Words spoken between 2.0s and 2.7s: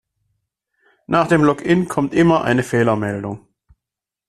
immer eine